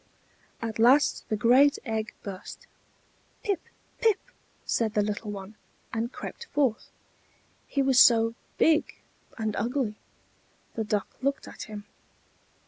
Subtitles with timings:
[0.63, 2.65] At last the great egg burst.
[3.43, 3.61] "Pip!
[4.01, 4.17] pip!"
[4.65, 5.53] said the little one,
[5.93, 6.89] and crept forth.
[7.67, 8.95] He was so big
[9.37, 9.93] and ugly.
[10.73, 11.85] The Duck looked at him.